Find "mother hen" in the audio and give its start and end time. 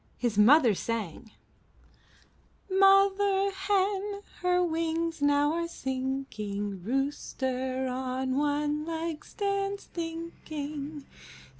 2.71-4.21